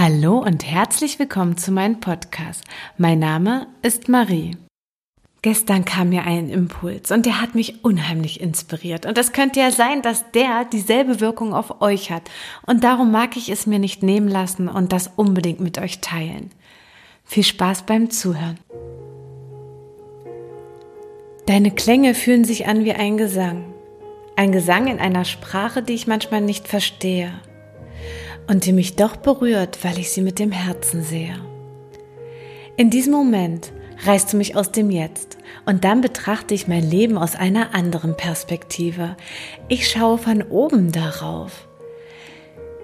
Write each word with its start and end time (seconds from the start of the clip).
Hallo 0.00 0.38
und 0.38 0.64
herzlich 0.64 1.18
willkommen 1.18 1.56
zu 1.56 1.72
meinem 1.72 1.98
Podcast. 1.98 2.62
Mein 2.98 3.18
Name 3.18 3.66
ist 3.82 4.08
Marie. 4.08 4.56
Gestern 5.42 5.84
kam 5.84 6.10
mir 6.10 6.22
ein 6.22 6.50
Impuls 6.50 7.10
und 7.10 7.26
der 7.26 7.40
hat 7.40 7.56
mich 7.56 7.84
unheimlich 7.84 8.40
inspiriert. 8.40 9.06
Und 9.06 9.18
es 9.18 9.32
könnte 9.32 9.58
ja 9.58 9.72
sein, 9.72 10.00
dass 10.02 10.30
der 10.30 10.66
dieselbe 10.66 11.18
Wirkung 11.18 11.52
auf 11.52 11.80
euch 11.82 12.12
hat. 12.12 12.30
Und 12.64 12.84
darum 12.84 13.10
mag 13.10 13.36
ich 13.36 13.48
es 13.48 13.66
mir 13.66 13.80
nicht 13.80 14.04
nehmen 14.04 14.28
lassen 14.28 14.68
und 14.68 14.92
das 14.92 15.10
unbedingt 15.16 15.58
mit 15.58 15.78
euch 15.78 16.00
teilen. 16.00 16.52
Viel 17.24 17.42
Spaß 17.42 17.82
beim 17.82 18.08
Zuhören. 18.08 18.60
Deine 21.46 21.72
Klänge 21.72 22.14
fühlen 22.14 22.44
sich 22.44 22.68
an 22.68 22.84
wie 22.84 22.92
ein 22.92 23.16
Gesang. 23.16 23.74
Ein 24.36 24.52
Gesang 24.52 24.86
in 24.86 25.00
einer 25.00 25.24
Sprache, 25.24 25.82
die 25.82 25.94
ich 25.94 26.06
manchmal 26.06 26.42
nicht 26.42 26.68
verstehe 26.68 27.32
und 28.48 28.64
die 28.64 28.72
mich 28.72 28.96
doch 28.96 29.16
berührt, 29.16 29.78
weil 29.84 29.98
ich 29.98 30.10
sie 30.10 30.22
mit 30.22 30.38
dem 30.38 30.50
Herzen 30.50 31.02
sehe. 31.04 31.36
In 32.76 32.90
diesem 32.90 33.12
Moment 33.12 33.72
reißt 34.04 34.32
du 34.32 34.36
mich 34.36 34.56
aus 34.56 34.72
dem 34.72 34.90
Jetzt 34.90 35.38
und 35.66 35.84
dann 35.84 36.00
betrachte 36.00 36.54
ich 36.54 36.66
mein 36.66 36.88
Leben 36.88 37.18
aus 37.18 37.36
einer 37.36 37.74
anderen 37.74 38.16
Perspektive. 38.16 39.16
Ich 39.68 39.88
schaue 39.88 40.18
von 40.18 40.42
oben 40.42 40.92
darauf. 40.92 41.68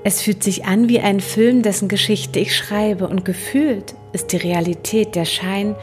Es 0.03 0.21
fühlt 0.21 0.43
sich 0.43 0.67
an 0.67 0.89
wie 0.89 1.01
ein 1.01 1.21
Film, 1.21 1.63
dessen 1.63 1.89
Geschichte 1.89 2.39
ich 2.39 2.55
schreibe 2.55 3.09
und 3.09 3.25
gefühlt 3.25 3.95
ist 4.13 4.33
die 4.33 4.37
Realität 4.37 5.15
der 5.15 5.25
Schein, 5.25 5.77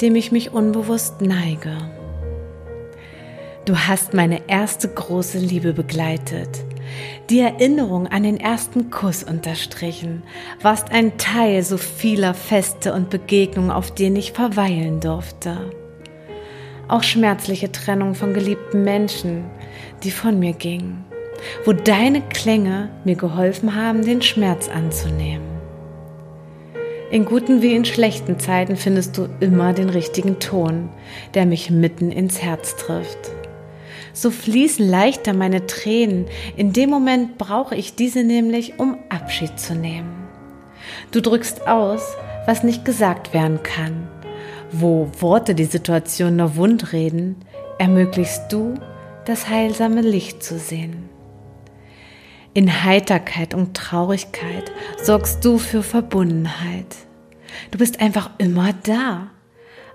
dem 0.00 0.16
ich 0.16 0.32
mich 0.32 0.52
unbewusst 0.52 1.20
neige. 1.20 1.76
Du 3.64 3.76
hast 3.78 4.12
meine 4.12 4.48
erste 4.48 4.88
große 4.88 5.38
Liebe 5.38 5.72
begleitet 5.72 6.64
die 7.30 7.40
Erinnerung 7.40 8.06
an 8.06 8.22
den 8.22 8.38
ersten 8.38 8.90
Kuss 8.90 9.22
unterstrichen, 9.22 10.22
warst 10.60 10.90
ein 10.90 11.16
Teil 11.18 11.62
so 11.62 11.76
vieler 11.76 12.34
Feste 12.34 12.92
und 12.92 13.10
Begegnungen, 13.10 13.70
auf 13.70 13.94
denen 13.94 14.16
ich 14.16 14.32
verweilen 14.32 15.00
durfte. 15.00 15.70
Auch 16.88 17.02
schmerzliche 17.02 17.72
Trennung 17.72 18.14
von 18.14 18.34
geliebten 18.34 18.84
Menschen, 18.84 19.44
die 20.02 20.10
von 20.10 20.38
mir 20.38 20.52
gingen, 20.52 21.04
wo 21.64 21.72
deine 21.72 22.20
Klänge 22.20 22.90
mir 23.04 23.16
geholfen 23.16 23.74
haben, 23.74 24.04
den 24.04 24.20
Schmerz 24.20 24.68
anzunehmen. 24.68 25.54
In 27.10 27.24
guten 27.24 27.62
wie 27.62 27.74
in 27.74 27.84
schlechten 27.84 28.38
Zeiten 28.38 28.76
findest 28.76 29.16
du 29.16 29.28
immer 29.40 29.72
den 29.72 29.88
richtigen 29.88 30.40
Ton, 30.40 30.88
der 31.34 31.46
mich 31.46 31.70
mitten 31.70 32.10
ins 32.10 32.42
Herz 32.42 32.76
trifft 32.76 33.33
so 34.12 34.30
fließen 34.30 34.88
leichter 34.88 35.32
meine 35.32 35.66
Tränen. 35.66 36.26
In 36.56 36.72
dem 36.72 36.90
Moment 36.90 37.38
brauche 37.38 37.74
ich 37.74 37.94
diese 37.94 38.24
nämlich, 38.24 38.78
um 38.78 38.98
Abschied 39.08 39.58
zu 39.58 39.74
nehmen. 39.74 40.12
Du 41.10 41.20
drückst 41.20 41.66
aus, 41.66 42.02
was 42.46 42.62
nicht 42.62 42.84
gesagt 42.84 43.32
werden 43.32 43.62
kann. 43.62 44.08
Wo 44.72 45.08
Worte 45.20 45.54
die 45.54 45.64
Situation 45.64 46.36
nur 46.36 46.56
wund 46.56 46.92
reden, 46.92 47.36
ermöglichst 47.78 48.52
du, 48.52 48.74
das 49.24 49.48
heilsame 49.48 50.02
Licht 50.02 50.42
zu 50.42 50.58
sehen. 50.58 51.08
In 52.52 52.84
Heiterkeit 52.84 53.54
und 53.54 53.74
Traurigkeit 53.74 54.70
sorgst 55.02 55.44
du 55.44 55.58
für 55.58 55.82
Verbundenheit. 55.82 56.86
Du 57.70 57.78
bist 57.78 58.00
einfach 58.00 58.30
immer 58.38 58.72
da. 58.84 59.30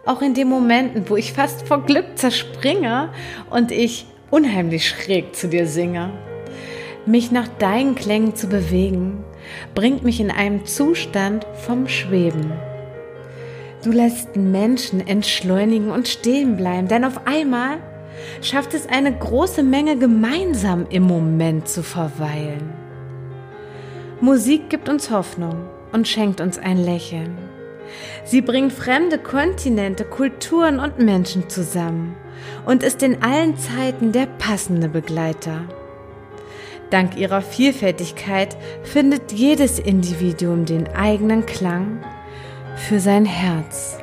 Auch 0.06 0.22
in 0.22 0.34
den 0.34 0.48
Momenten, 0.48 1.10
wo 1.10 1.18
ich 1.18 1.34
fast 1.34 1.68
vor 1.68 1.86
Glück 1.86 2.06
zerspringe 2.16 3.10
und 3.50 3.72
ich 3.72 4.06
unheimlich 4.32 4.88
schräg 4.88 5.36
zu 5.36 5.48
dir 5.48 5.68
singe. 5.68 6.12
Mich 7.06 7.32
nach 7.32 7.48
deinen 7.48 7.96
Klängen 7.96 8.36
zu 8.36 8.48
bewegen, 8.48 9.24
bringt 9.76 10.04
mich 10.04 10.20
in 10.20 10.32
einem 10.32 10.66
Zustand 10.66 11.46
vom 11.66 11.88
Schweben. 11.88 12.52
Du 13.84 13.92
lässt 13.92 14.36
Menschen 14.36 15.06
entschleunigen 15.06 15.90
und 15.92 16.08
stehen 16.08 16.58
bleiben, 16.58 16.88
denn 16.88 17.06
auf 17.06 17.26
einmal 17.26 17.78
schafft 18.42 18.74
es 18.74 18.88
eine 18.88 19.18
große 19.18 19.64
Menge 19.64 19.98
gemeinsam 19.98 20.86
im 20.90 21.04
Moment 21.04 21.68
zu 21.68 21.84
verweilen. 21.84 22.74
Musik 24.22 24.70
gibt 24.70 24.90
uns 24.90 25.12
Hoffnung 25.12 25.66
und 25.94 26.08
schenkt 26.08 26.42
uns 26.42 26.58
ein 26.60 26.78
Lächeln. 26.78 27.49
Sie 28.24 28.42
bringt 28.42 28.74
fremde 28.74 29.18
Kontinente, 29.18 30.06
Kulturen 30.06 30.80
und 30.80 31.00
Menschen 31.00 31.50
zusammen 31.50 32.16
und 32.66 32.84
ist 32.84 33.04
in 33.04 33.22
allen 33.22 33.58
Zeiten 33.58 34.12
der 34.12 34.26
passende 34.26 34.90
Begleiter. 34.90 35.62
Dank 36.90 37.18
ihrer 37.18 37.42
Vielfältigkeit 37.42 38.58
findet 38.84 39.32
jedes 39.32 39.80
Individuum 39.80 40.66
den 40.66 40.88
eigenen 40.88 41.46
Klang 41.46 42.04
für 42.76 43.00
sein 43.00 43.26
Herz. 43.26 44.00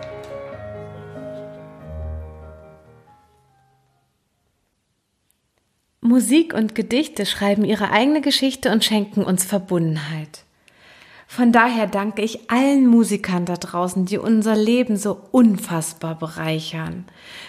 Musik 6.01 6.55
und 6.55 6.77
Gedichte 6.77 7.27
schreiben 7.27 7.65
ihre 7.65 7.91
eigene 7.91 8.21
Geschichte 8.21 8.71
und 8.71 8.85
schenken 8.85 9.25
uns 9.25 9.45
Verbundenheit. 9.45 10.46
Von 11.27 11.53
daher 11.53 11.87
danke 11.87 12.23
ich 12.23 12.51
allen 12.51 12.87
Musikern 12.87 13.47
da 13.47 13.57
draußen, 13.57 14.07
die 14.07 14.19
unser 14.19 14.55
Leben 14.55 14.97
so 14.97 15.21
unfassbar 15.33 16.15
bereichern. 16.15 17.05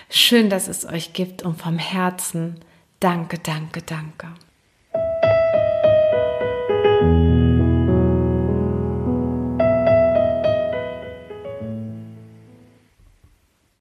Schön, 0.10 0.50
dass 0.50 0.68
es 0.68 0.86
euch 0.86 1.14
gibt 1.14 1.44
und 1.44 1.62
vom 1.62 1.78
Herzen 1.78 2.56
danke, 3.00 3.38
danke, 3.38 3.82
danke. 3.84 4.30